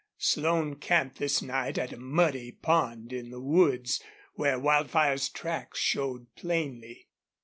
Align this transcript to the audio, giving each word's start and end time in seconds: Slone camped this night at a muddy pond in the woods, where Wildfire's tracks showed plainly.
Slone 0.17 0.77
camped 0.77 1.19
this 1.19 1.43
night 1.43 1.77
at 1.77 1.93
a 1.93 1.97
muddy 1.97 2.53
pond 2.53 3.13
in 3.13 3.29
the 3.29 3.39
woods, 3.39 4.01
where 4.33 4.57
Wildfire's 4.57 5.29
tracks 5.29 5.77
showed 5.77 6.25
plainly. 6.35 7.07